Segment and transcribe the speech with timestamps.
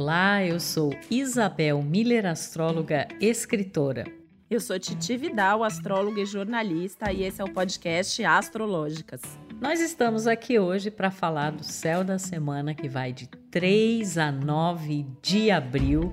[0.00, 4.06] Olá, eu sou Isabel Miller, astróloga, escritora.
[4.48, 9.20] Eu sou Titi Vidal, astróloga e jornalista, e esse é o podcast Astrológicas.
[9.60, 14.32] Nós estamos aqui hoje para falar do céu da semana que vai de 3 a
[14.32, 16.10] 9 de abril.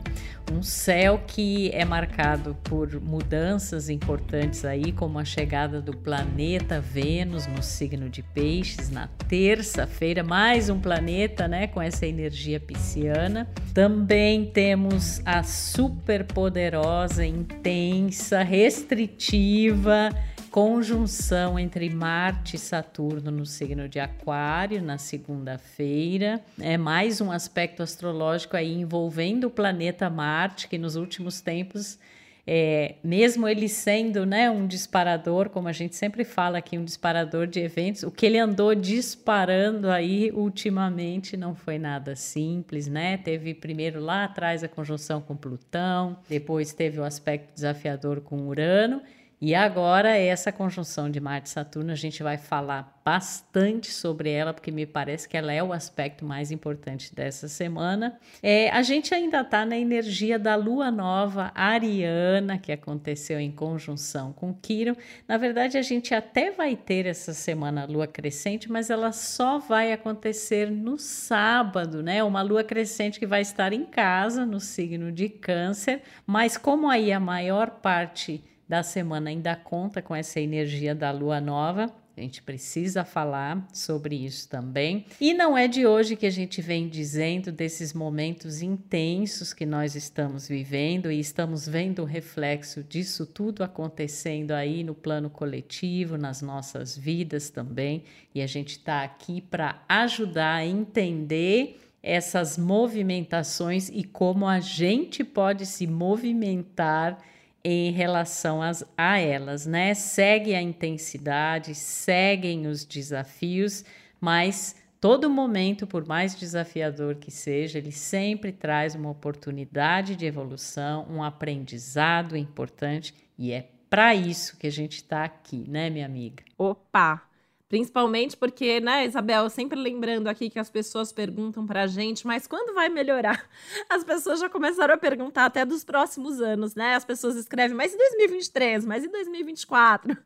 [0.51, 7.45] Um céu que é marcado por mudanças importantes aí, como a chegada do planeta Vênus
[7.45, 13.47] no signo de Peixes na terça-feira, mais um planeta, né, com essa energia pisciana.
[13.73, 20.09] Também temos a super poderosa, intensa, restritiva
[20.57, 26.41] conjunção entre Marte e Saturno no signo de Aquário na segunda-feira.
[26.59, 31.99] É mais um aspecto astrológico aí envolvendo o planeta Marte, que nos últimos tempos
[32.47, 37.45] é, mesmo ele sendo né, um disparador, como a gente sempre fala aqui, um disparador
[37.45, 43.17] de eventos, o que ele andou disparando aí ultimamente não foi nada simples, né?
[43.17, 49.03] Teve primeiro lá atrás a conjunção com Plutão, depois teve o aspecto desafiador com Urano
[49.39, 54.51] e agora, essa conjunção de Marte e Saturno, a gente vai falar bastante sobre ela,
[54.51, 58.17] porque me parece que ela é o aspecto mais importante dessa semana.
[58.41, 64.33] É, a gente ainda está na energia da lua nova ariana, que aconteceu em conjunção
[64.33, 64.95] com Quiron.
[65.27, 69.59] Na verdade, a gente até vai ter essa semana a lua crescente, mas ela só
[69.59, 72.23] vai acontecer no sábado, né?
[72.23, 77.11] Uma lua crescente que vai estar em casa, no signo de Câncer, mas como aí
[77.11, 81.91] a maior parte da semana ainda conta com essa energia da lua nova.
[82.17, 85.05] A gente precisa falar sobre isso também.
[85.21, 89.95] E não é de hoje que a gente vem dizendo desses momentos intensos que nós
[89.95, 96.41] estamos vivendo e estamos vendo o reflexo disso tudo acontecendo aí no plano coletivo, nas
[96.41, 98.03] nossas vidas também.
[98.33, 105.23] E a gente está aqui para ajudar a entender essas movimentações e como a gente
[105.23, 107.19] pode se movimentar
[107.63, 109.93] em relação às, a elas, né?
[109.93, 113.83] Segue a intensidade, seguem os desafios,
[114.19, 121.05] mas todo momento, por mais desafiador que seja, ele sempre traz uma oportunidade de evolução,
[121.09, 126.43] um aprendizado importante e é para isso que a gente está aqui, né, minha amiga?
[126.57, 127.26] Opa!
[127.69, 132.73] Principalmente porque, né, Isabel, sempre lembrando aqui que as pessoas perguntam pra gente, mas quando
[132.73, 133.45] vai melhorar?
[133.89, 136.95] As pessoas já começaram a perguntar até dos próximos anos, né?
[136.95, 138.85] As pessoas escrevem, mas em 2023?
[138.85, 140.17] Mas em 2024?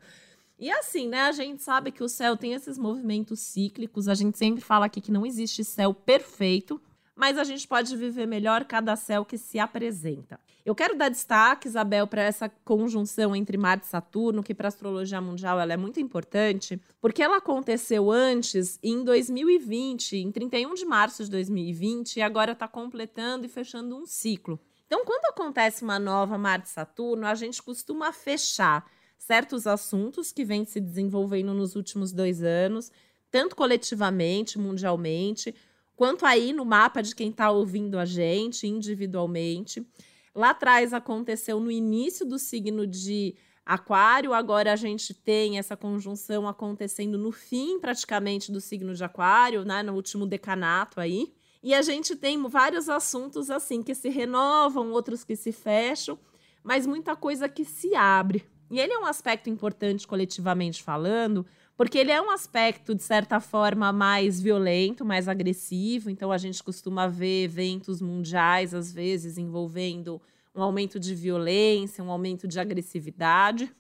[0.60, 4.38] E assim, né, a gente sabe que o céu tem esses movimentos cíclicos, a gente
[4.38, 6.80] sempre fala aqui que não existe céu perfeito,
[7.16, 10.40] mas a gente pode viver melhor cada céu que se apresenta.
[10.64, 14.70] Eu quero dar destaque, Isabel, para essa conjunção entre Marte e Saturno, que para a
[14.70, 20.86] astrologia mundial ela é muito importante, porque ela aconteceu antes, em 2020, em 31 de
[20.86, 24.60] março de 2020, e agora está completando e fechando um ciclo.
[24.86, 28.86] Então, quando acontece uma nova Marte-Saturno, a gente costuma fechar
[29.18, 32.92] certos assuntos que vêm se desenvolvendo nos últimos dois anos,
[33.32, 35.56] tanto coletivamente, mundialmente,
[35.96, 39.88] quanto aí no mapa de quem está ouvindo a gente individualmente.
[40.34, 46.48] Lá atrás aconteceu no início do signo de Aquário, agora a gente tem essa conjunção
[46.48, 51.32] acontecendo no fim praticamente do signo de Aquário, né, no último decanato aí.
[51.64, 56.18] E a gente tem vários assuntos assim que se renovam, outros que se fecham,
[56.64, 58.44] mas muita coisa que se abre.
[58.72, 61.46] E ele é um aspecto importante coletivamente falando,
[61.76, 66.10] porque ele é um aspecto, de certa forma, mais violento, mais agressivo.
[66.10, 70.22] Então, a gente costuma ver eventos mundiais, às vezes, envolvendo
[70.54, 73.72] um aumento de violência, um aumento de agressividade.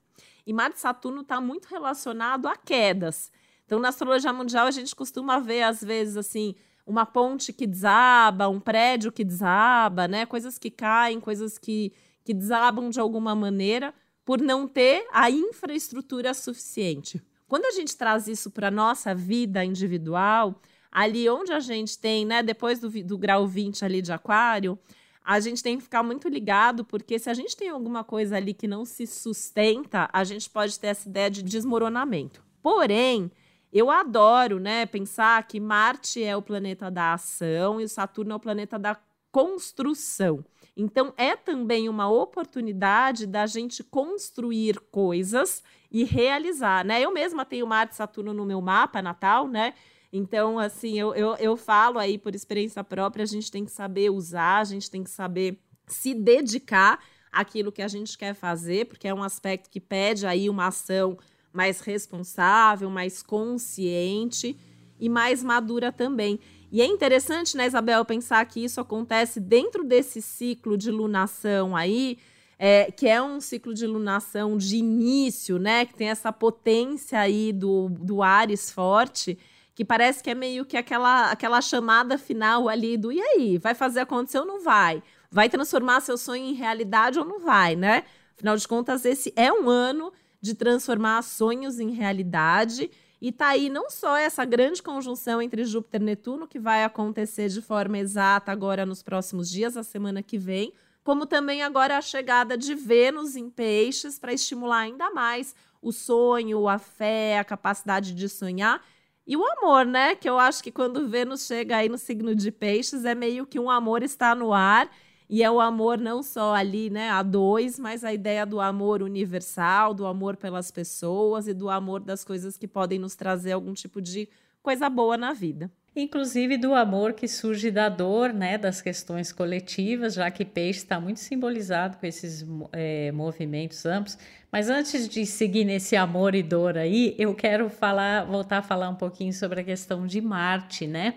[0.45, 3.31] E Marte Saturno está muito relacionado a quedas.
[3.65, 8.49] Então, na astrologia mundial, a gente costuma ver, às vezes, assim, uma ponte que desaba,
[8.49, 10.25] um prédio que desaba, né?
[10.25, 13.93] Coisas que caem, coisas que, que desabam de alguma maneira
[14.25, 17.21] por não ter a infraestrutura suficiente.
[17.51, 20.55] Quando a gente traz isso para a nossa vida individual,
[20.89, 24.79] ali onde a gente tem, né, depois do, do grau 20 ali de aquário,
[25.21, 28.53] a gente tem que ficar muito ligado, porque se a gente tem alguma coisa ali
[28.53, 32.41] que não se sustenta, a gente pode ter essa ideia de desmoronamento.
[32.63, 33.29] Porém,
[33.69, 38.39] eu adoro, né, pensar que Marte é o planeta da ação e Saturno é o
[38.39, 38.97] planeta da
[39.29, 40.41] construção.
[40.77, 45.61] Então, é também uma oportunidade da gente construir coisas
[45.91, 47.01] e realizar, né?
[47.01, 49.73] Eu mesma tenho Marte e Saturno no meu mapa natal, né?
[50.13, 54.09] Então, assim, eu, eu, eu falo aí por experiência própria, a gente tem que saber
[54.09, 56.99] usar, a gente tem que saber se dedicar
[57.31, 61.17] àquilo que a gente quer fazer, porque é um aspecto que pede aí uma ação
[61.53, 64.57] mais responsável, mais consciente
[64.99, 66.39] e mais madura também.
[66.71, 72.17] E é interessante, né, Isabel, pensar que isso acontece dentro desse ciclo de lunação aí,
[72.63, 75.83] é, que é um ciclo de lunação de início, né?
[75.83, 79.35] Que tem essa potência aí do, do Ares forte,
[79.73, 83.73] que parece que é meio que aquela, aquela chamada final ali do e aí, vai
[83.73, 85.01] fazer acontecer ou não vai?
[85.31, 88.03] Vai transformar seu sonho em realidade ou não vai, né?
[88.35, 92.91] Afinal de contas, esse é um ano de transformar sonhos em realidade.
[93.19, 97.49] E tá aí não só essa grande conjunção entre Júpiter e Netuno, que vai acontecer
[97.49, 100.71] de forma exata agora nos próximos dias, a semana que vem,
[101.03, 106.67] como também agora a chegada de Vênus em Peixes para estimular ainda mais o sonho,
[106.67, 108.83] a fé, a capacidade de sonhar.
[109.25, 110.15] E o amor, né?
[110.15, 113.59] Que eu acho que quando Vênus chega aí no signo de Peixes, é meio que
[113.59, 114.89] um amor está no ar
[115.31, 119.01] e é o amor não só ali, né, a dois, mas a ideia do amor
[119.01, 123.73] universal, do amor pelas pessoas e do amor das coisas que podem nos trazer algum
[123.73, 124.27] tipo de
[124.61, 125.71] coisa boa na vida.
[125.93, 131.01] Inclusive do amor que surge da dor, né, das questões coletivas, já que peixe está
[131.01, 134.17] muito simbolizado com esses é, movimentos amplos.
[134.49, 138.87] Mas antes de seguir nesse amor e dor aí, eu quero falar, voltar a falar
[138.87, 141.15] um pouquinho sobre a questão de Marte, né?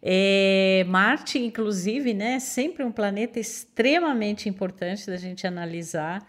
[0.00, 6.24] É, Marte, inclusive, né, sempre um planeta extremamente importante da gente analisar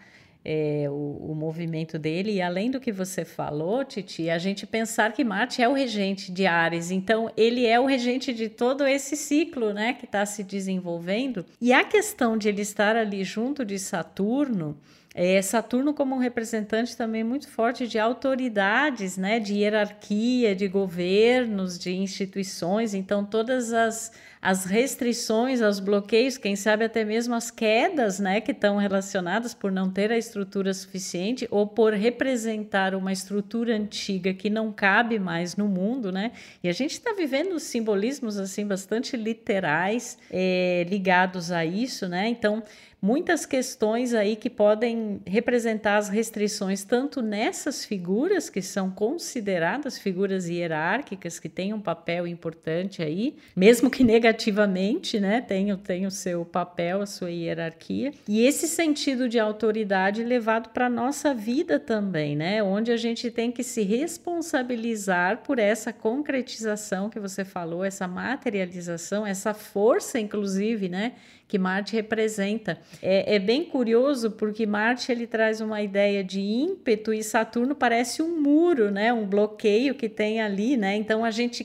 [0.48, 2.34] é, o, o, movimento dele.
[2.34, 6.30] E além do que você falou, Titi, a gente pensar que Marte é o regente
[6.30, 10.44] de Ares, então ele é o regente de todo esse ciclo né, que está se
[10.44, 11.44] desenvolvendo.
[11.60, 14.78] E a questão de ele estar ali junto de Saturno
[15.18, 21.78] é, Saturno como um representante também muito forte de autoridades, né, de hierarquia, de governos,
[21.78, 22.92] de instituições.
[22.92, 28.52] Então, todas as, as restrições, os bloqueios, quem sabe até mesmo as quedas, né, que
[28.52, 34.50] estão relacionadas por não ter a estrutura suficiente ou por representar uma estrutura antiga que
[34.50, 36.32] não cabe mais no mundo, né?
[36.62, 42.28] E a gente está vivendo simbolismos assim bastante literais é, ligados a isso, né?
[42.28, 42.62] Então
[43.00, 50.48] muitas questões aí que podem representar as restrições tanto nessas figuras que são consideradas figuras
[50.48, 56.44] hierárquicas que têm um papel importante aí, mesmo que negativamente, né, tem, tem o seu
[56.44, 62.34] papel, a sua hierarquia, e esse sentido de autoridade levado para a nossa vida também,
[62.34, 68.08] né, onde a gente tem que se responsabilizar por essa concretização que você falou, essa
[68.08, 71.12] materialização, essa força, inclusive, né,
[71.48, 72.78] que Marte representa.
[73.00, 78.20] É, é, bem curioso porque Marte ele traz uma ideia de ímpeto e Saturno parece
[78.22, 79.12] um muro, né?
[79.12, 80.96] Um bloqueio que tem ali, né?
[80.96, 81.64] Então a gente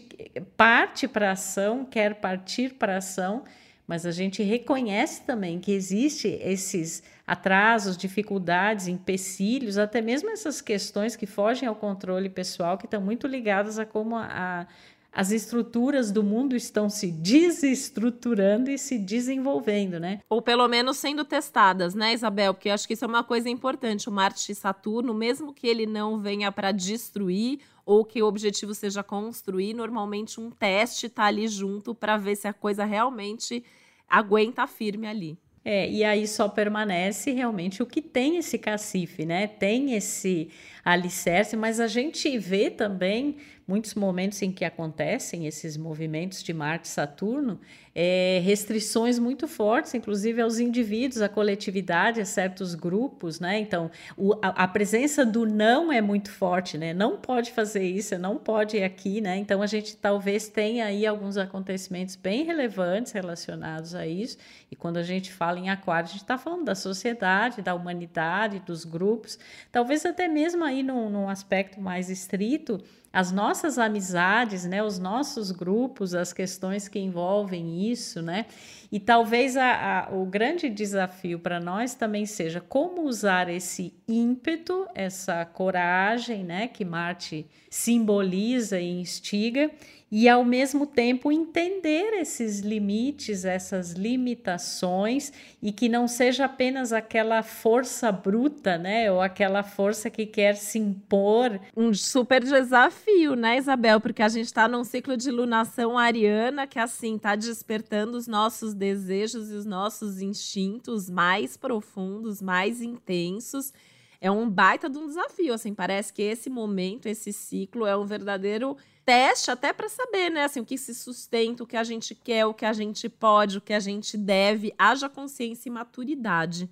[0.55, 3.43] parte para ação, quer partir para ação,
[3.87, 11.15] mas a gente reconhece também que existe esses atrasos, dificuldades, empecilhos, até mesmo essas questões
[11.15, 14.67] que fogem ao controle pessoal, que estão muito ligadas a como a
[15.11, 20.21] as estruturas do mundo estão se desestruturando e se desenvolvendo, né?
[20.29, 22.53] Ou pelo menos sendo testadas, né, Isabel?
[22.53, 24.07] Porque eu acho que isso é uma coisa importante.
[24.07, 28.73] O Marte e Saturno, mesmo que ele não venha para destruir ou que o objetivo
[28.73, 33.63] seja construir, normalmente um teste está ali junto para ver se a coisa realmente
[34.07, 35.37] aguenta firme ali.
[35.63, 39.45] É, e aí só permanece realmente o que tem esse cacife, né?
[39.45, 40.49] Tem esse
[40.83, 43.37] alicerce, mas a gente vê também
[43.71, 47.57] muitos momentos em que acontecem esses movimentos de Marte e Saturno,
[47.95, 53.59] é, restrições muito fortes, inclusive aos indivíduos, à coletividade, a certos grupos, né?
[53.59, 56.93] Então, o, a, a, presença do não é muito forte, né?
[56.93, 59.37] Não pode fazer isso, não pode ir aqui, né?
[59.37, 64.37] Então, a gente talvez tenha aí alguns acontecimentos bem relevantes relacionados a isso.
[64.69, 68.59] E quando a gente fala em aquário, a gente está falando da sociedade, da humanidade,
[68.59, 69.39] dos grupos,
[69.71, 72.81] talvez até mesmo aí num, num aspecto mais estrito,
[73.13, 78.45] as nossas amizades, né, os nossos grupos, as questões que envolvem isso, né?
[78.89, 84.87] E talvez a, a, o grande desafio para nós também seja como usar esse ímpeto,
[84.95, 89.69] essa coragem, né, que Marte simboliza e instiga,
[90.11, 97.41] e ao mesmo tempo entender esses limites, essas limitações e que não seja apenas aquela
[97.41, 101.57] força bruta, né, ou aquela força que quer se impor.
[101.77, 106.77] Um super desafio, né, Isabel, porque a gente está num ciclo de lunação ariana que
[106.77, 113.71] assim está despertando os nossos desejos e os nossos instintos mais profundos, mais intensos.
[114.19, 118.05] É um baita de um desafio, assim, parece que esse momento, esse ciclo é um
[118.05, 122.15] verdadeiro teste até para saber, né, assim, o que se sustenta, o que a gente
[122.15, 126.69] quer, o que a gente pode, o que a gente deve, haja consciência e maturidade.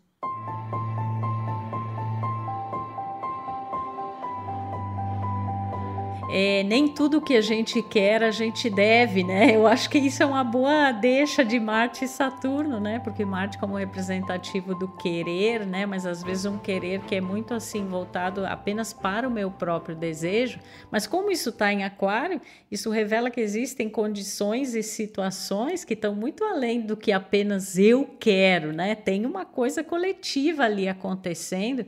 [6.31, 9.55] É, nem tudo que a gente quer a gente deve, né?
[9.55, 12.99] Eu acho que isso é uma boa deixa de Marte e Saturno, né?
[12.99, 15.87] Porque Marte como representativo do querer, né?
[15.87, 19.95] Mas às vezes um querer que é muito assim voltado apenas para o meu próprio
[19.95, 20.59] desejo.
[20.91, 22.39] Mas como isso está em Aquário,
[22.71, 28.07] isso revela que existem condições e situações que estão muito além do que apenas eu
[28.19, 28.93] quero, né?
[28.93, 31.83] Tem uma coisa coletiva ali acontecendo.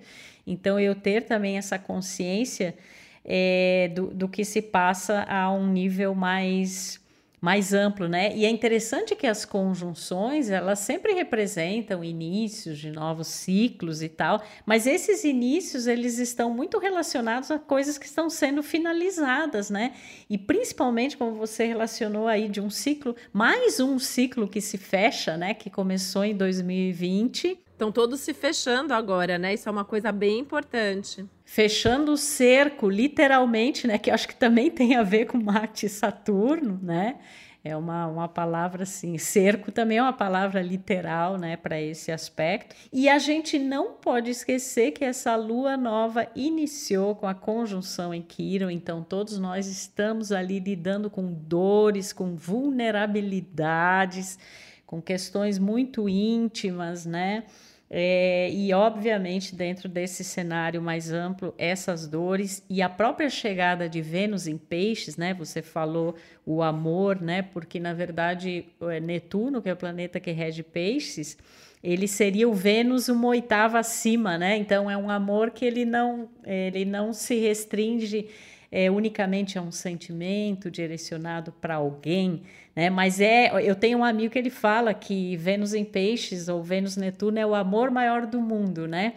[0.47, 2.75] Então eu ter também essa consciência
[3.23, 7.01] é, do, do que se passa a um nível mais
[7.41, 8.35] mais amplo, né?
[8.35, 14.43] E é interessante que as conjunções, elas sempre representam inícios de novos ciclos e tal,
[14.63, 19.95] mas esses inícios, eles estão muito relacionados a coisas que estão sendo finalizadas, né?
[20.29, 25.35] E principalmente como você relacionou aí de um ciclo, mais um ciclo que se fecha,
[25.35, 29.55] né, que começou em 2020, Estão todos se fechando agora, né?
[29.55, 31.25] Isso é uma coisa bem importante.
[31.43, 33.97] Fechando o cerco, literalmente, né?
[33.97, 37.15] Que acho que também tem a ver com Marte e Saturno, né?
[37.63, 42.75] É uma, uma palavra assim, cerco também é uma palavra literal, né, para esse aspecto.
[42.93, 48.21] E a gente não pode esquecer que essa lua nova iniciou com a conjunção em
[48.21, 54.37] Quiron, então todos nós estamos ali lidando com dores, com vulnerabilidades,
[54.85, 57.45] com questões muito íntimas, né?
[57.93, 64.01] É, e, obviamente, dentro desse cenário mais amplo, essas dores e a própria chegada de
[64.01, 65.33] Vênus em Peixes, né?
[65.33, 67.41] Você falou o amor, né?
[67.41, 71.37] Porque, na verdade, é Netuno, que é o planeta que rege Peixes,
[71.83, 74.55] ele seria o Vênus uma oitava acima, né?
[74.55, 78.29] Então, é um amor que ele não, ele não se restringe
[78.71, 82.89] é, unicamente a um sentimento direcionado para alguém, né?
[82.89, 86.95] Mas é, eu tenho um amigo que ele fala que Vênus em Peixes ou Vênus
[86.95, 89.15] Netuno é o amor maior do mundo, né?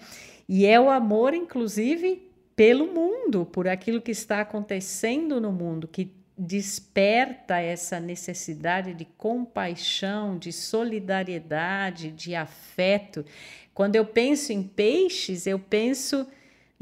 [0.49, 6.11] E é o amor, inclusive, pelo mundo, por aquilo que está acontecendo no mundo, que
[6.37, 13.25] desperta essa necessidade de compaixão, de solidariedade, de afeto.
[13.73, 16.26] Quando eu penso em peixes, eu penso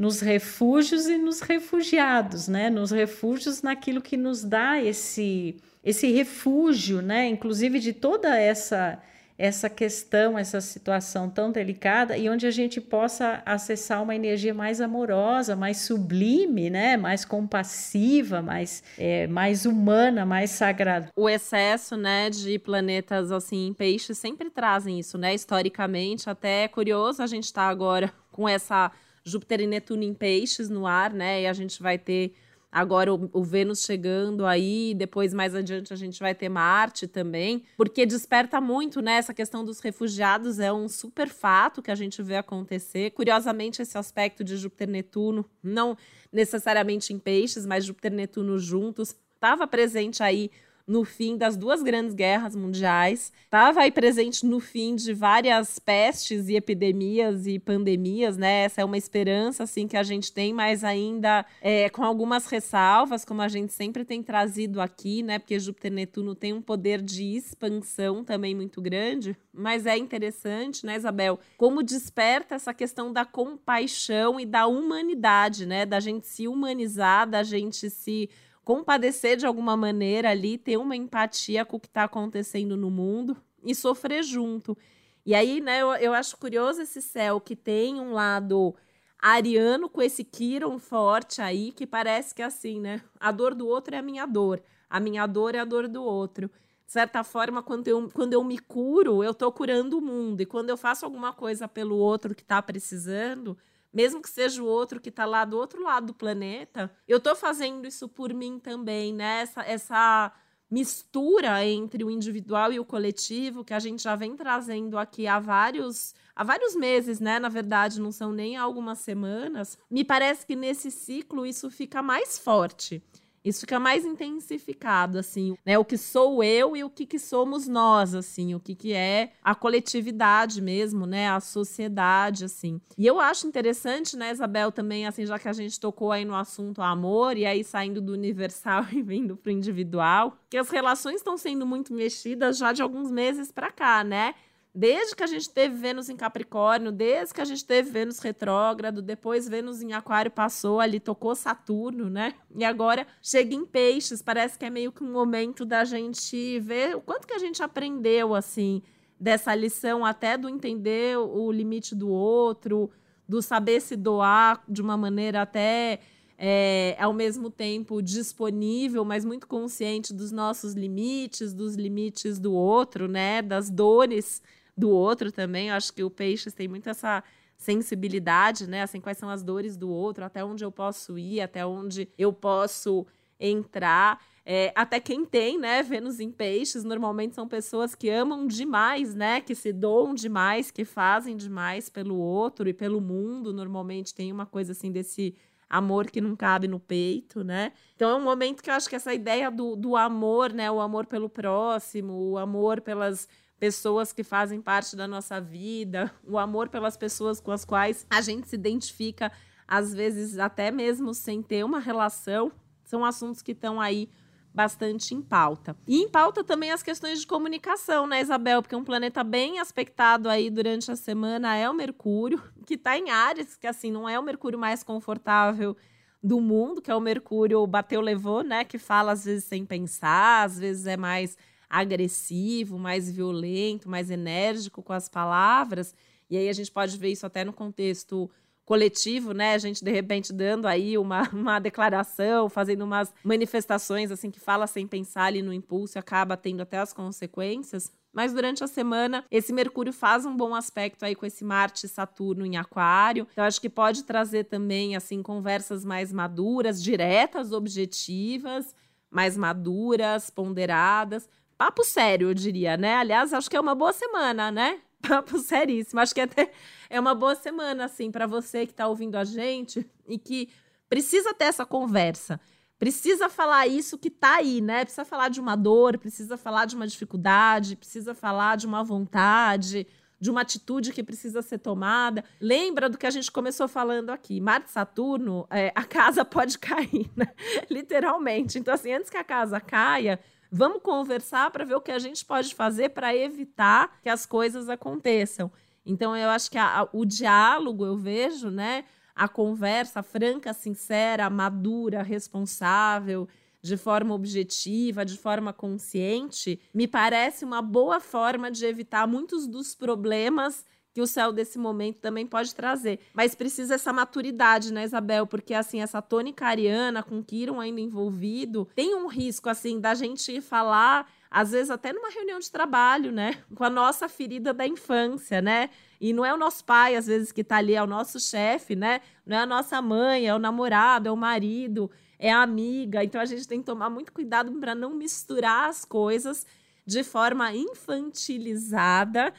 [0.02, 2.68] nos refúgios e nos refugiados, né?
[2.68, 5.54] Nos refúgios naquilo que nos dá esse
[5.84, 7.28] esse refúgio, né?
[7.28, 9.00] Inclusive de toda essa
[9.38, 14.80] essa questão, essa situação tão delicada e onde a gente possa acessar uma energia mais
[14.80, 16.96] amorosa, mais sublime, né?
[16.96, 21.10] Mais compassiva, mais é, mais humana, mais sagrada.
[21.14, 25.32] O excesso, né, de planetas assim peixes sempre trazem isso, né?
[25.32, 28.90] Historicamente, até é curioso a gente estar tá agora com essa
[29.24, 31.42] Júpiter e Netuno em peixes no ar, né?
[31.42, 32.34] E a gente vai ter
[32.72, 37.64] agora o, o, Vênus chegando aí, depois mais adiante a gente vai ter Marte também,
[37.76, 39.16] porque desperta muito, né?
[39.16, 43.10] Essa questão dos refugiados é um super fato que a gente vê acontecer.
[43.10, 45.96] Curiosamente, esse aspecto de Júpiter e Netuno, não
[46.32, 50.50] necessariamente em peixes, mas Júpiter e Netuno juntos, estava presente aí
[50.86, 56.48] no fim das duas grandes guerras mundiais, estava aí presente no fim de várias pestes
[56.48, 58.64] e epidemias e pandemias, né?
[58.64, 63.24] Essa é uma esperança assim que a gente tem, mas ainda é, com algumas ressalvas,
[63.24, 65.38] como a gente sempre tem trazido aqui, né?
[65.38, 70.96] Porque Júpiter Netuno tem um poder de expansão também muito grande, mas é interessante, né,
[70.96, 75.86] Isabel, como desperta essa questão da compaixão e da humanidade, né?
[75.86, 78.28] Da gente se humanizar, da gente se
[78.64, 83.36] compadecer de alguma maneira ali, ter uma empatia com o que está acontecendo no mundo
[83.64, 84.76] e sofrer junto.
[85.24, 88.74] E aí, né, eu, eu acho curioso esse céu que tem um lado
[89.18, 93.00] ariano com esse Kiron forte aí, que parece que é assim, né?
[93.20, 96.02] A dor do outro é a minha dor, a minha dor é a dor do
[96.02, 96.50] outro.
[96.84, 100.40] De certa forma, quando eu, quando eu me curo, eu estou curando o mundo.
[100.42, 103.56] E quando eu faço alguma coisa pelo outro que está precisando,
[103.92, 107.36] mesmo que seja o outro que está lá do outro lado do planeta, eu estou
[107.36, 109.42] fazendo isso por mim também, né?
[109.42, 110.32] Essa, essa
[110.70, 115.38] mistura entre o individual e o coletivo que a gente já vem trazendo aqui há
[115.38, 117.38] vários há vários meses, né?
[117.38, 119.78] Na verdade, não são nem algumas semanas.
[119.90, 123.02] Me parece que nesse ciclo isso fica mais forte.
[123.44, 125.76] Isso fica mais intensificado, assim, né?
[125.78, 129.32] O que sou eu e o que, que somos nós, assim, o que, que é
[129.42, 131.28] a coletividade mesmo, né?
[131.28, 132.80] A sociedade, assim.
[132.96, 136.36] E eu acho interessante, né, Isabel, também, assim, já que a gente tocou aí no
[136.36, 141.36] assunto amor, e aí saindo do universal e vindo pro individual, que as relações estão
[141.36, 144.34] sendo muito mexidas já de alguns meses para cá, né?
[144.74, 149.02] Desde que a gente teve Vênus em Capricórnio, desde que a gente teve Vênus retrógrado,
[149.02, 152.34] depois Vênus em Aquário passou ali, tocou Saturno, né?
[152.56, 154.22] E agora chega em Peixes.
[154.22, 157.62] Parece que é meio que um momento da gente ver o quanto que a gente
[157.62, 158.82] aprendeu, assim,
[159.20, 162.90] dessa lição, até do entender o limite do outro,
[163.28, 166.00] do saber se doar de uma maneira até
[166.38, 173.06] é, ao mesmo tempo disponível, mas muito consciente dos nossos limites, dos limites do outro,
[173.06, 173.42] né?
[173.42, 174.42] Das dores
[174.76, 175.68] do outro também.
[175.68, 177.22] Eu acho que o Peixes tem muito essa
[177.56, 178.82] sensibilidade, né?
[178.82, 182.32] Assim, quais são as dores do outro, até onde eu posso ir, até onde eu
[182.32, 183.06] posso
[183.38, 184.20] entrar.
[184.44, 189.40] É, até quem tem, né, Vênus em peixes, normalmente são pessoas que amam demais, né,
[189.40, 193.52] que se doam demais, que fazem demais pelo outro e pelo mundo.
[193.52, 195.34] Normalmente tem uma coisa assim desse
[195.70, 197.72] amor que não cabe no peito, né?
[197.96, 200.80] Então é um momento que eu acho que essa ideia do, do amor, né, o
[200.80, 203.26] amor pelo próximo, o amor pelas
[203.62, 208.20] pessoas que fazem parte da nossa vida, o amor pelas pessoas com as quais a
[208.20, 209.30] gente se identifica,
[209.68, 212.50] às vezes até mesmo sem ter uma relação,
[212.82, 214.10] são assuntos que estão aí
[214.52, 215.76] bastante em pauta.
[215.86, 218.62] E em pauta também as questões de comunicação, né, Isabel?
[218.62, 223.10] Porque um planeta bem aspectado aí durante a semana é o Mercúrio, que está em
[223.10, 225.76] Ares, que assim não é o Mercúrio mais confortável
[226.20, 230.42] do mundo, que é o Mercúrio bateu levou, né, que fala às vezes sem pensar,
[230.46, 231.36] às vezes é mais
[231.72, 235.94] agressivo, mais violento, mais enérgico com as palavras.
[236.28, 238.30] E aí a gente pode ver isso até no contexto
[238.62, 239.54] coletivo, né?
[239.54, 244.66] A gente de repente dando aí uma, uma declaração, fazendo umas manifestações assim que fala
[244.66, 247.90] sem pensar ali no impulso e acaba tendo até as consequências.
[248.12, 251.88] Mas durante a semana, esse Mercúrio faz um bom aspecto aí com esse Marte e
[251.88, 253.26] Saturno em Aquário.
[253.32, 258.74] Então, acho que pode trazer também, assim, conversas mais maduras, diretas, objetivas,
[259.10, 261.26] mais maduras, ponderadas,
[261.62, 262.96] papo sério, eu diria, né?
[262.96, 264.80] Aliás, acho que é uma boa semana, né?
[265.00, 266.00] Papo seríssimo.
[266.00, 266.50] Acho que até
[266.90, 270.48] é uma boa semana, assim, para você que está ouvindo a gente e que
[270.88, 272.40] precisa ter essa conversa.
[272.80, 274.84] Precisa falar isso que tá aí, né?
[274.84, 279.86] Precisa falar de uma dor, precisa falar de uma dificuldade, precisa falar de uma vontade,
[280.18, 282.24] de uma atitude que precisa ser tomada.
[282.40, 284.40] Lembra do que a gente começou falando aqui.
[284.40, 287.32] Marte Saturno, é, a casa pode cair, né?
[287.70, 288.58] Literalmente.
[288.58, 290.18] Então, assim, antes que a casa caia,
[290.54, 294.68] Vamos conversar para ver o que a gente pode fazer para evitar que as coisas
[294.68, 295.50] aconteçam.
[295.84, 298.84] Então, eu acho que a, a, o diálogo, eu vejo, né?
[299.16, 303.26] A conversa franca, sincera, madura, responsável,
[303.62, 309.74] de forma objetiva, de forma consciente, me parece uma boa forma de evitar muitos dos
[309.74, 313.00] problemas que o céu desse momento também pode trazer.
[313.14, 315.26] Mas precisa essa maturidade, né, Isabel?
[315.26, 320.40] Porque, assim, essa tônica ariana com Kiron ainda envolvido, tem um risco, assim, da gente
[320.40, 323.42] falar, às vezes até numa reunião de trabalho, né?
[323.56, 325.70] Com a nossa ferida da infância, né?
[326.00, 328.76] E não é o nosso pai, às vezes, que tá ali, é o nosso chefe,
[328.76, 329.00] né?
[329.24, 333.02] Não é a nossa mãe, é o namorado, é o marido, é a amiga.
[333.02, 336.46] Então, a gente tem que tomar muito cuidado para não misturar as coisas
[336.84, 339.32] de forma infantilizada,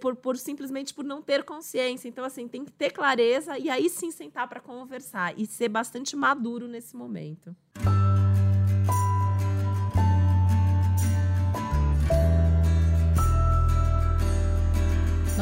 [0.00, 2.08] por, por simplesmente por não ter consciência.
[2.08, 6.16] Então, assim, tem que ter clareza e aí sim sentar para conversar e ser bastante
[6.16, 7.54] maduro nesse momento.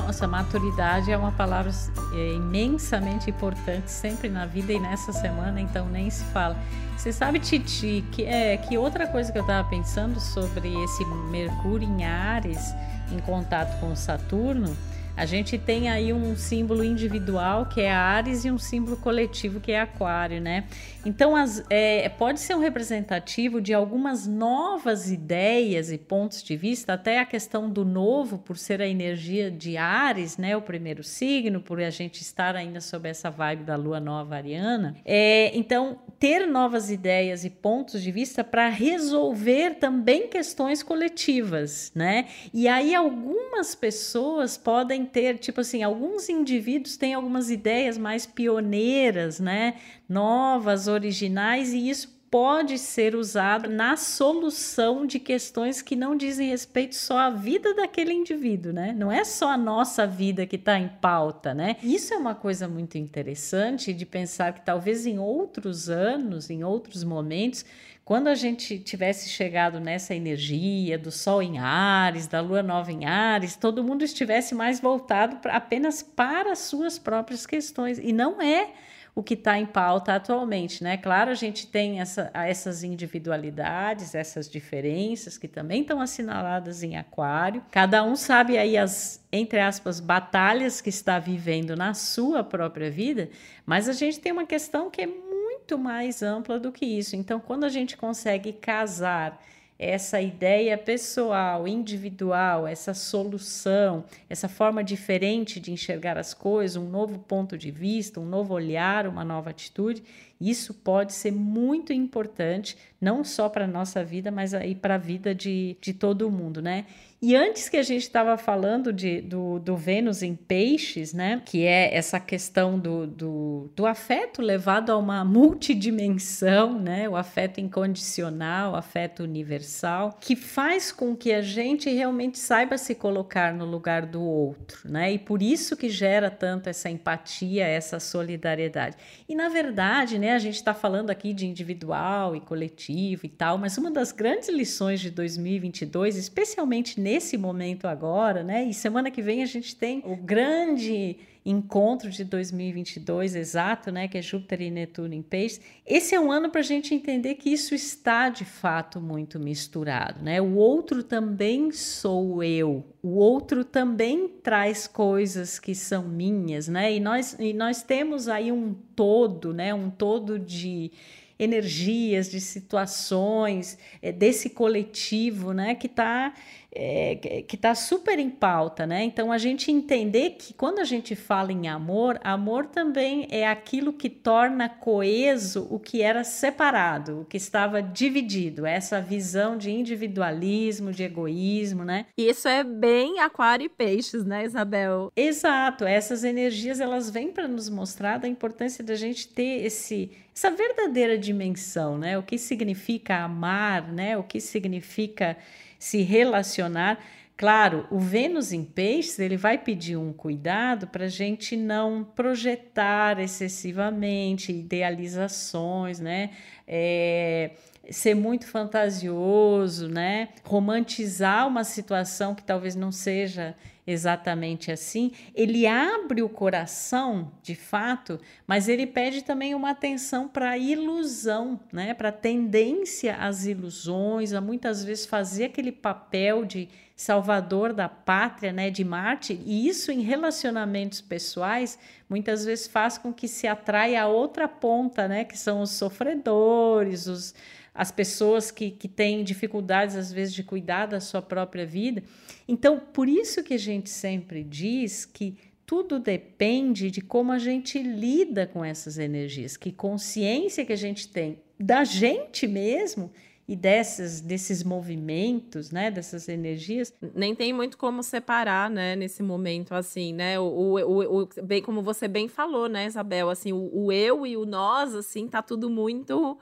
[0.05, 1.73] Nossa, maturidade é uma palavra
[2.13, 6.57] é, imensamente importante sempre na vida e nessa semana, então nem se fala.
[6.95, 11.89] Você sabe, Titi, que, é, que outra coisa que eu estava pensando sobre esse Mercúrio
[11.89, 12.75] em Ares
[13.11, 14.77] em contato com Saturno,
[15.17, 19.73] a gente tem aí um símbolo individual que é Ares e um símbolo coletivo que
[19.73, 20.65] é Aquário, né?
[21.07, 26.95] Então, as, é, pode ser um representativo de algumas novas ideias e pontos de vista,
[26.95, 30.57] até a questão do novo, por ser a energia de Ares, né?
[30.57, 34.97] O primeiro signo, por a gente estar ainda sob essa vibe da lua nova ariana.
[35.05, 42.29] É, então, ter novas ideias e pontos de vista para resolver também questões coletivas, né?
[42.51, 49.39] E aí, algumas pessoas podem ter, tipo assim, alguns indivíduos têm algumas ideias mais pioneiras,
[49.39, 49.75] né?
[50.09, 56.97] Novas, originais, e isso pode ser usado na solução de questões que não dizem respeito
[56.97, 58.93] só à vida daquele indivíduo, né?
[58.93, 61.77] Não é só a nossa vida que está em pauta, né?
[61.81, 67.05] Isso é uma coisa muito interessante de pensar que talvez em outros anos, em outros
[67.05, 67.65] momentos,
[68.05, 73.05] quando a gente tivesse chegado nessa energia do Sol em Ares, da Lua Nova em
[73.05, 78.01] Ares, todo mundo estivesse mais voltado apenas para as suas próprias questões.
[78.01, 78.73] E não é
[79.15, 80.97] o que está em pauta atualmente, né?
[80.97, 87.65] Claro, a gente tem essa, essas individualidades, essas diferenças que também estão assinaladas em Aquário.
[87.71, 93.31] Cada um sabe aí as, entre aspas, batalhas que está vivendo na sua própria vida,
[93.65, 97.15] mas a gente tem uma questão que é muito mais ampla do que isso.
[97.15, 99.41] Então, quando a gente consegue casar
[99.79, 107.19] essa ideia pessoal, individual, essa solução, essa forma diferente de enxergar as coisas, um novo
[107.19, 110.03] ponto de vista, um novo olhar, uma nova atitude,
[110.41, 114.99] Isso pode ser muito importante, não só para a nossa vida, mas aí para a
[114.99, 116.87] vida de, de todo mundo, né?
[117.27, 121.41] E antes que a gente estava falando de, do, do Vênus em peixes, né?
[121.43, 127.09] Que é essa questão do, do, do afeto levado a uma multidimensão, né?
[127.09, 132.95] O afeto incondicional, o afeto universal, que faz com que a gente realmente saiba se
[132.95, 135.11] colocar no lugar do outro, né?
[135.11, 138.99] E por isso que gera tanto essa empatia, essa solidariedade.
[139.27, 140.33] E na verdade, né?
[140.33, 144.51] A gente está falando aqui de individual e coletivo e tal, mas uma das grandes
[144.51, 148.65] lições de 2022, especialmente nesse nesse momento agora, né?
[148.65, 154.17] E semana que vem a gente tem o grande encontro de 2022 exato, né, que
[154.17, 155.61] é Júpiter e Netuno em Peixes.
[155.87, 160.23] Esse é um ano para a gente entender que isso está de fato muito misturado,
[160.23, 160.41] né?
[160.41, 166.95] O outro também sou eu, o outro também traz coisas que são minhas, né?
[166.95, 169.73] E nós, e nós temos aí um todo, né?
[169.75, 170.91] Um todo de
[171.39, 176.33] energias, de situações, é, desse coletivo, né, que está
[176.75, 179.05] é, que está super em pauta, né?
[179.05, 183.93] Então a gente entender que quando a gente fala em amor, amor também é aquilo
[183.93, 190.93] que torna coeso o que era separado, o que estava dividido, essa visão de individualismo,
[190.93, 192.07] de egoísmo, né?
[192.17, 195.13] Isso é bem aquário e peixes, né, Isabel?
[195.17, 200.51] Exato, essas energias elas vêm para nos mostrar da importância da gente ter esse essa
[200.51, 202.19] verdadeira dimensão, né?
[202.19, 204.19] O que significa amar, né?
[204.19, 205.37] O que significa
[205.85, 206.99] se relacionar.
[207.37, 213.21] Claro, o Vênus em Peixes ele vai pedir um cuidado para a gente não projetar
[213.21, 216.31] excessivamente idealizações, né?
[216.67, 217.51] É,
[217.91, 220.31] ser muito fantasioso, né?
[220.43, 223.55] Romantizar uma situação que talvez não seja
[223.87, 225.13] exatamente assim.
[225.35, 231.61] Ele abre o coração, de fato, mas ele pede também uma atenção para a ilusão,
[231.73, 231.95] né?
[231.95, 238.53] Para a tendência às ilusões, a muitas vezes fazer aquele papel de salvador da pátria,
[238.53, 241.77] né, de Marte, e isso em relacionamentos pessoais
[242.09, 247.09] muitas vezes faz com que se atraia a outra ponta, né, que são os sofredores,
[247.09, 247.35] os
[247.75, 252.05] as pessoas que, que têm dificuldades, às vezes, de cuidar da sua própria vida.
[252.47, 257.83] Então, por isso que a gente sempre diz que tudo depende de como a gente
[257.83, 263.11] lida com essas energias, que consciência que a gente tem da gente mesmo
[263.47, 266.93] e dessas, desses movimentos, né, dessas energias.
[267.15, 271.83] Nem tem muito como separar, né, nesse momento, assim, né, o, o, o, bem como
[271.83, 275.69] você bem falou, né, Isabel, assim, o, o eu e o nós, assim, tá tudo
[275.69, 276.39] muito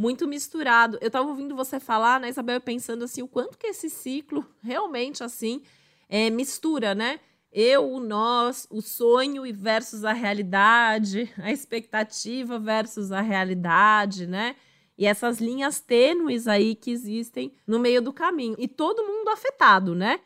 [0.00, 0.96] muito misturado.
[1.02, 5.22] Eu estava ouvindo você falar, né, Isabel, pensando assim, o quanto que esse ciclo realmente
[5.22, 5.60] assim
[6.08, 7.20] é, mistura, né?
[7.52, 14.56] Eu, o nós, o sonho versus a realidade, a expectativa versus a realidade, né?
[14.96, 18.56] E essas linhas tênues aí que existem no meio do caminho.
[18.58, 20.20] E todo mundo afetado, né?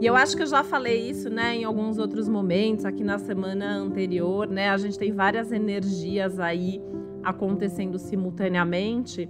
[0.00, 3.18] E eu acho que eu já falei isso, né, em alguns outros momentos, aqui na
[3.18, 4.70] semana anterior, né?
[4.70, 6.80] A gente tem várias energias aí
[7.22, 9.28] acontecendo simultaneamente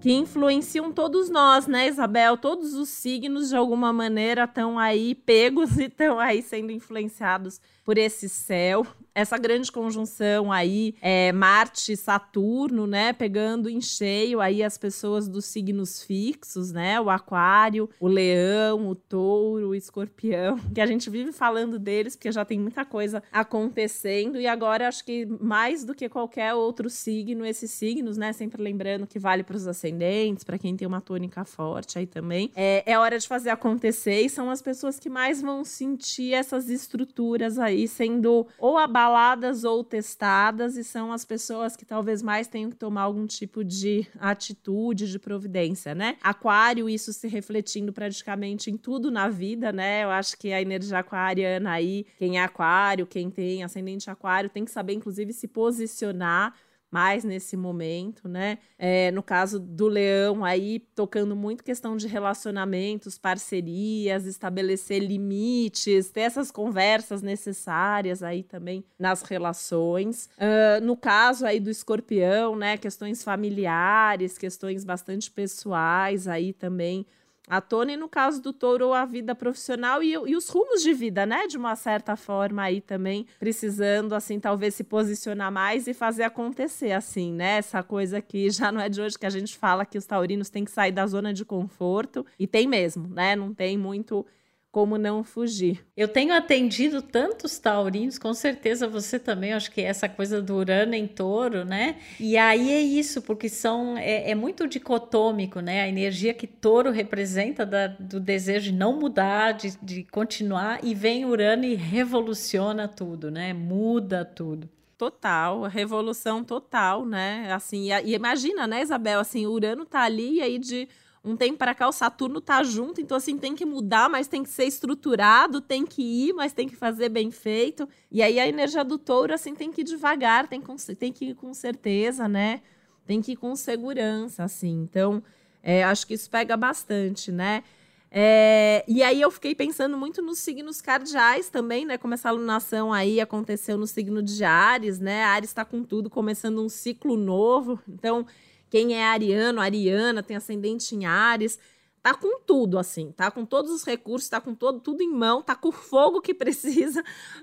[0.00, 2.38] que influenciam todos nós, né, Isabel?
[2.38, 7.96] Todos os signos, de alguma maneira, estão aí pegos e estão aí sendo influenciados por
[7.96, 8.86] esse céu.
[9.14, 15.46] Essa grande conjunção aí, é, Marte Saturno, né, pegando em cheio aí as pessoas dos
[15.46, 21.32] signos fixos, né, o aquário, o leão, o touro, o escorpião, que a gente vive
[21.32, 26.08] falando deles porque já tem muita coisa acontecendo e agora acho que mais do que
[26.10, 30.76] qualquer outro signo, esses signos, né, sempre lembrando que vale para os ascendentes, para quem
[30.76, 34.60] tem uma tônica forte aí também, é, é hora de fazer acontecer e são as
[34.62, 41.12] pessoas que mais vão sentir essas estruturas aí sendo ou abaladas ou testadas e são
[41.12, 46.16] as pessoas que talvez mais tenham que tomar algum tipo de atitude, de providência, né?
[46.22, 50.04] Aquário, isso se refletindo praticamente em tudo na vida, né?
[50.04, 54.64] Eu acho que a energia aquariana aí, quem é aquário, quem tem ascendente aquário, tem
[54.64, 56.54] que saber, inclusive, se posicionar
[56.90, 58.58] mais nesse momento, né?
[58.78, 66.22] É, no caso do Leão, aí tocando muito questão de relacionamentos, parcerias, estabelecer limites, ter
[66.22, 70.30] essas conversas necessárias aí também nas relações.
[70.38, 72.76] Uh, no caso aí do Escorpião, né?
[72.78, 77.06] Questões familiares, questões bastante pessoais aí também
[77.48, 81.24] a Tony, no caso do touro, a vida profissional e, e, os rumos de vida,
[81.24, 81.46] né?
[81.46, 86.92] De uma certa forma aí também, precisando, assim, talvez se posicionar mais e fazer acontecer,
[86.92, 87.58] assim, né?
[87.58, 90.50] Essa coisa que já não é de hoje que a gente fala que os taurinos
[90.50, 93.34] têm que sair da zona de conforto, e tem mesmo, né?
[93.34, 94.26] Não tem muito
[94.70, 95.84] como não fugir.
[95.96, 100.94] Eu tenho atendido tantos taurinos, com certeza você também, acho que essa coisa do Urano
[100.94, 101.96] em touro, né?
[102.20, 105.82] E aí é isso, porque são é, é muito dicotômico, né?
[105.82, 110.94] A energia que touro representa da, do desejo de não mudar, de, de continuar, e
[110.94, 113.52] vem Urano e revoluciona tudo, né?
[113.52, 114.68] Muda tudo.
[114.98, 117.50] Total, revolução total, né?
[117.52, 120.88] Assim, e, imagina, né, Isabel, assim, Urano tá ali e aí de
[121.24, 124.42] um tempo para cá o Saturno tá junto, então assim tem que mudar, mas tem
[124.42, 127.88] que ser estruturado, tem que ir, mas tem que fazer bem feito.
[128.10, 130.62] E aí a energia do touro assim tem que ir devagar, tem,
[130.98, 132.62] tem que ir com certeza, né?
[133.06, 134.82] Tem que ir com segurança, assim.
[134.82, 135.22] Então,
[135.62, 137.62] é, acho que isso pega bastante, né?
[138.10, 141.98] É, e aí eu fiquei pensando muito nos signos cardeais também, né?
[141.98, 145.24] Como essa alunação aí aconteceu no signo de Ares, né?
[145.24, 147.78] Ares está com tudo, começando um ciclo novo.
[147.86, 148.26] Então,
[148.70, 151.58] quem é ariano, ariana, tem ascendente em Ares,
[152.02, 155.42] tá com tudo assim, tá com todos os recursos, tá com todo tudo em mão,
[155.42, 157.02] tá com o fogo que precisa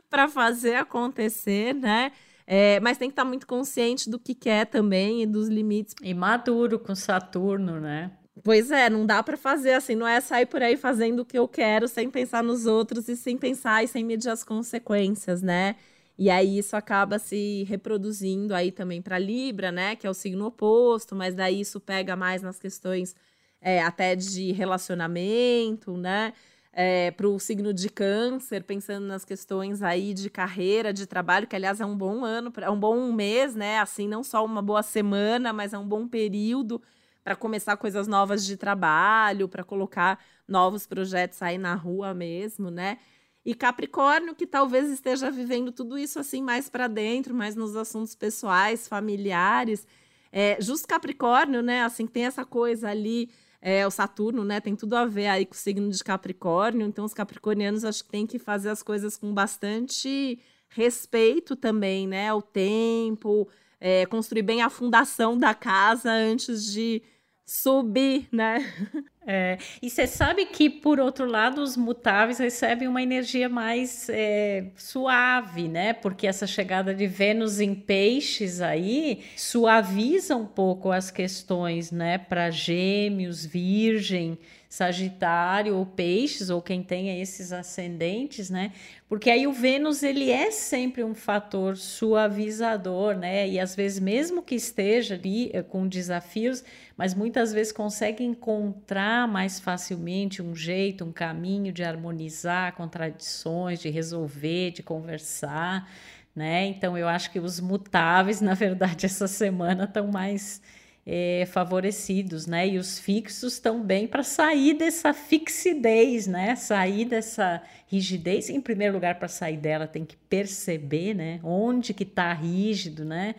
[0.10, 2.12] para fazer acontecer, né?
[2.48, 5.96] É, mas tem que estar tá muito consciente do que quer também e dos limites.
[6.02, 8.12] E maduro com Saturno, né?
[8.44, 11.40] Pois é, não dá para fazer assim, não é sair por aí fazendo o que
[11.40, 15.76] eu quero sem pensar nos outros e sem pensar e sem medir as consequências, né?
[16.18, 19.96] E aí isso acaba se reproduzindo aí também para Libra, né?
[19.96, 23.16] Que é o signo oposto, mas daí isso pega mais nas questões
[23.62, 26.34] é, até de relacionamento, né?
[26.72, 31.56] É, para o signo de câncer, pensando nas questões aí de carreira, de trabalho, que
[31.56, 33.80] aliás é um bom ano, é um bom mês, né?
[33.80, 36.82] Assim, não só uma boa semana, mas é um bom período
[37.24, 43.00] para começar coisas novas de trabalho, para colocar novos projetos aí na rua mesmo, né?
[43.46, 48.16] E Capricórnio, que talvez esteja vivendo tudo isso assim mais para dentro, mais nos assuntos
[48.16, 49.86] pessoais, familiares.
[50.32, 51.84] É, justo Capricórnio, né?
[51.84, 53.30] Assim, tem essa coisa ali,
[53.62, 54.60] é, o Saturno, né?
[54.60, 56.88] Tem tudo a ver aí com o signo de Capricórnio.
[56.88, 62.34] Então, os capricornianos acho que tem que fazer as coisas com bastante respeito também, né?
[62.34, 63.48] O tempo,
[63.80, 67.04] é, construir bem a fundação da casa antes de
[67.46, 68.66] subir, né?
[69.28, 74.68] É, e você sabe que, por outro lado, os mutáveis recebem uma energia mais é,
[74.78, 75.94] suave, né?
[75.94, 82.20] Porque essa chegada de Vênus em peixes aí suaviza um pouco as questões, né?
[82.20, 84.38] Para gêmeos, virgem,
[84.76, 88.74] Sagitário ou Peixes, ou quem tenha esses ascendentes, né?
[89.08, 93.48] Porque aí o Vênus ele é sempre um fator suavizador, né?
[93.48, 96.62] E às vezes, mesmo que esteja ali eh, com desafios,
[96.98, 103.90] mas muitas vezes consegue encontrar mais facilmente um jeito, um caminho de harmonizar contradições, de
[103.90, 105.90] resolver, de conversar,
[106.36, 106.66] né?
[106.66, 110.62] Então eu acho que os mutáveis, na verdade, essa semana estão mais
[111.06, 112.68] é, favorecidos, né?
[112.68, 116.56] E os fixos bem para sair dessa fixidez, né?
[116.56, 118.50] Sair dessa rigidez.
[118.50, 121.40] Em primeiro lugar, para sair dela, tem que perceber, né?
[121.44, 123.36] Onde que está rígido, né?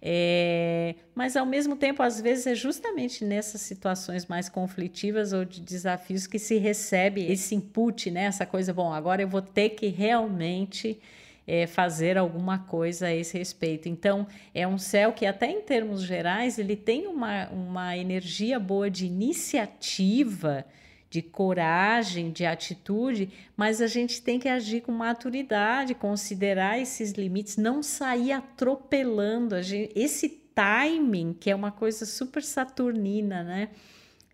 [0.00, 5.60] É, mas ao mesmo tempo, às vezes é justamente nessas situações mais conflitivas ou de
[5.60, 8.24] desafios que se recebe esse input, né?
[8.24, 11.00] Essa coisa, bom, agora eu vou ter que realmente
[11.46, 13.88] é, fazer alguma coisa a esse respeito.
[13.88, 18.90] Então, é um céu que, até em termos gerais, ele tem uma, uma energia boa
[18.90, 20.64] de iniciativa,
[21.08, 27.56] de coragem, de atitude, mas a gente tem que agir com maturidade, considerar esses limites,
[27.56, 29.62] não sair atropelando.
[29.62, 33.68] Gente, esse timing, que é uma coisa super saturnina, né?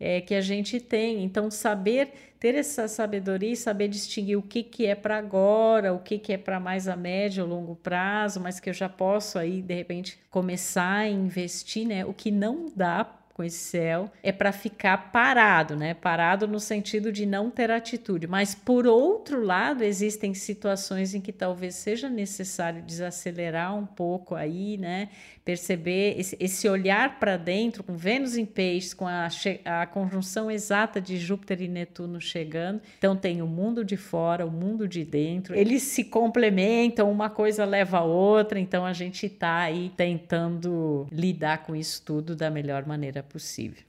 [0.03, 1.23] é, que a gente tem.
[1.23, 6.01] Então, saber ter essa sabedoria e saber distinguir o que, que é para agora, o
[6.01, 9.39] que, que é para mais a médio ou longo prazo, mas que eu já posso
[9.39, 12.05] aí, de repente, começar a investir, né?
[12.05, 13.05] O que não dá
[13.43, 15.95] com esse céu é para ficar parado, né?
[15.95, 18.29] Parado no sentido de não ter atitude.
[18.29, 24.77] Mas por outro lado, existem situações em que talvez seja necessário desacelerar um pouco aí,
[24.79, 25.09] né?
[25.45, 29.27] Perceber esse, esse olhar para dentro, com Vênus em peixes, com a,
[29.65, 32.81] a conjunção exata de Júpiter e Netuno chegando.
[32.97, 35.57] Então tem o mundo de fora, o mundo de dentro.
[35.57, 41.65] Eles se complementam, uma coisa leva a outra, então a gente está aí tentando lidar
[41.65, 43.83] com isso tudo da melhor maneira possível.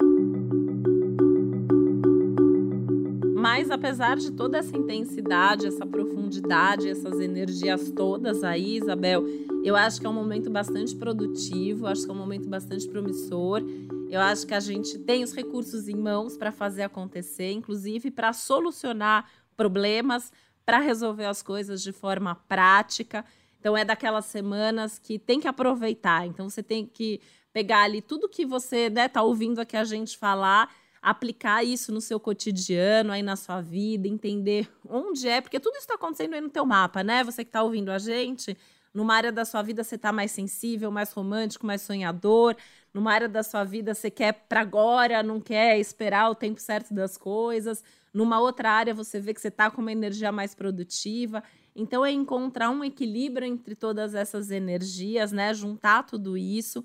[3.35, 9.25] Mas apesar de toda essa intensidade, essa profundidade, essas energias todas aí, Isabel,
[9.65, 13.61] eu acho que é um momento bastante produtivo, acho que é um momento bastante promissor.
[14.09, 18.31] Eu acho que a gente tem os recursos em mãos para fazer acontecer, inclusive para
[18.31, 20.31] solucionar problemas,
[20.65, 23.25] para resolver as coisas de forma prática.
[23.59, 26.25] Então é daquelas semanas que tem que aproveitar.
[26.25, 27.19] Então você tem que
[27.53, 32.01] pegar ali tudo que você né, tá ouvindo aqui a gente falar, aplicar isso no
[32.01, 36.41] seu cotidiano, aí na sua vida, entender onde é, porque tudo isso está acontecendo aí
[36.41, 37.23] no teu mapa, né?
[37.23, 38.57] Você que está ouvindo a gente,
[38.93, 42.55] numa área da sua vida você está mais sensível, mais romântico, mais sonhador,
[42.93, 46.93] numa área da sua vida você quer para agora, não quer esperar o tempo certo
[46.93, 51.43] das coisas, numa outra área você vê que você está com uma energia mais produtiva.
[51.75, 55.53] Então é encontrar um equilíbrio entre todas essas energias, né?
[55.53, 56.83] Juntar tudo isso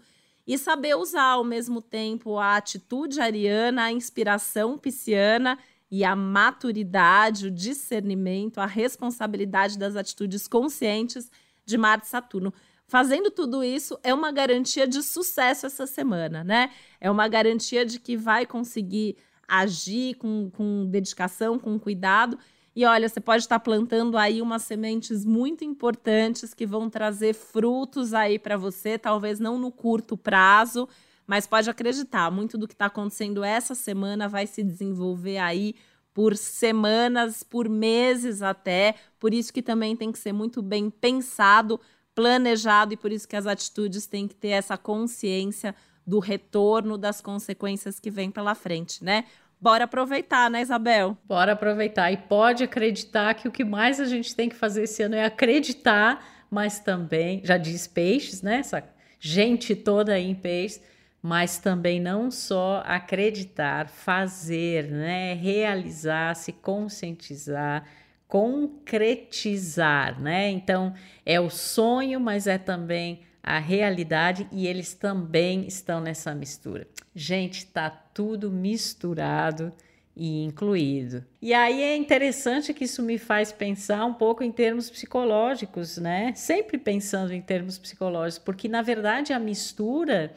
[0.49, 5.59] e saber usar ao mesmo tempo a atitude ariana, a inspiração pisciana
[5.91, 11.31] e a maturidade, o discernimento, a responsabilidade das atitudes conscientes
[11.67, 12.55] de Marte e Saturno.
[12.87, 16.71] Fazendo tudo isso é uma garantia de sucesso essa semana, né?
[16.99, 22.39] É uma garantia de que vai conseguir agir com, com dedicação, com cuidado
[22.79, 28.14] e olha, você pode estar plantando aí umas sementes muito importantes que vão trazer frutos
[28.14, 30.88] aí para você, talvez não no curto prazo,
[31.27, 35.75] mas pode acreditar, muito do que está acontecendo essa semana vai se desenvolver aí
[36.14, 38.95] por semanas, por meses até.
[39.19, 41.81] Por isso que também tem que ser muito bem pensado,
[42.14, 45.75] planejado e por isso que as atitudes têm que ter essa consciência
[46.07, 49.25] do retorno das consequências que vem pela frente, né?
[49.61, 51.16] Bora aproveitar, né, Isabel?
[51.25, 52.12] Bora aproveitar.
[52.12, 55.25] E pode acreditar que o que mais a gente tem que fazer esse ano é
[55.25, 58.59] acreditar, mas também, já diz peixes, né?
[58.59, 58.85] Essa
[59.18, 60.81] gente toda aí em peixes,
[61.21, 65.35] mas também não só acreditar, fazer, né?
[65.35, 67.85] Realizar, se conscientizar,
[68.29, 70.49] concretizar, né?
[70.51, 70.94] Então,
[71.27, 76.87] é o sonho, mas é também a realidade e eles também estão nessa mistura.
[77.15, 79.73] Gente, tá tudo misturado
[80.15, 81.25] e incluído.
[81.41, 86.35] E aí é interessante que isso me faz pensar um pouco em termos psicológicos, né?
[86.35, 90.35] Sempre pensando em termos psicológicos, porque na verdade a mistura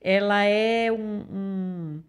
[0.00, 2.02] ela é um, um,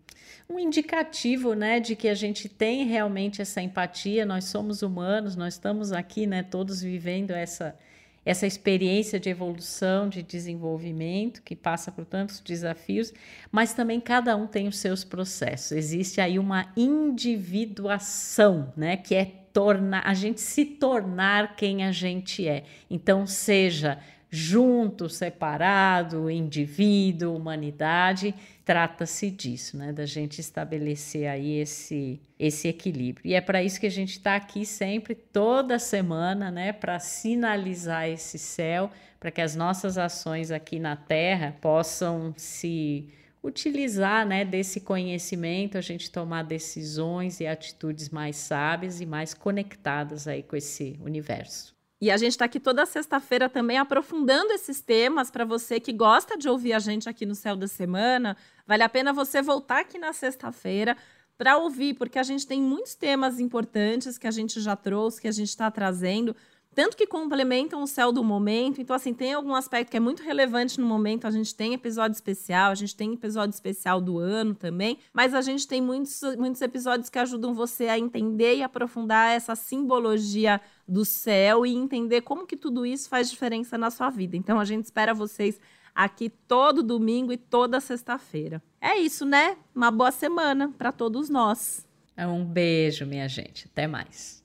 [0.52, 4.26] um indicativo, né, de que a gente tem realmente essa empatia.
[4.26, 7.78] Nós somos humanos, nós estamos aqui, né, todos vivendo essa
[8.26, 13.14] essa experiência de evolução, de desenvolvimento, que passa por tantos desafios,
[13.52, 15.72] mas também cada um tem os seus processos.
[15.72, 22.46] Existe aí uma individuação, né, que é tornar a gente se tornar quem a gente
[22.46, 22.66] é.
[22.90, 24.00] Então, seja
[24.36, 29.93] junto, separado, indivíduo, humanidade, trata-se disso, né?
[29.93, 33.26] Da gente estabelecer aí esse, esse equilíbrio.
[33.26, 36.74] E é para isso que a gente está aqui sempre, toda semana, né?
[36.74, 43.08] Para sinalizar esse céu, para que as nossas ações aqui na Terra possam se
[43.41, 50.28] utilizar né, desse conhecimento, a gente tomar decisões e atitudes mais sábias e mais conectadas
[50.28, 51.75] aí com esse universo.
[52.01, 56.38] E a gente está aqui toda sexta-feira também aprofundando esses temas para você que gosta
[56.38, 58.36] de ouvir a gente aqui no Céu da Semana.
[58.67, 60.97] Vale a pena você voltar aqui na sexta-feira
[61.38, 65.27] para ouvir, porque a gente tem muitos temas importantes que a gente já trouxe, que
[65.27, 66.36] a gente está trazendo
[66.76, 68.82] tanto que complementam o céu do momento.
[68.82, 71.26] Então, assim, tem algum aspecto que é muito relevante no momento.
[71.26, 75.42] A gente tem episódio especial, a gente tem episódio especial do ano também, mas a
[75.42, 81.06] gente tem muitos, muitos episódios que ajudam você a entender e aprofundar essa simbologia do
[81.06, 84.36] céu e entender como que tudo isso faz diferença na sua vida.
[84.36, 85.58] Então, a gente espera vocês
[85.96, 88.62] aqui todo domingo e toda sexta-feira.
[88.82, 89.58] É isso, né?
[89.74, 91.88] Uma boa semana para todos nós.
[92.18, 93.66] Um beijo, minha gente.
[93.72, 94.44] Até mais.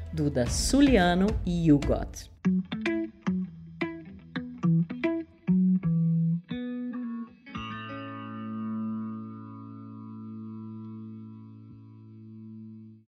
[0.13, 2.29] Duda Suliano e YouGot.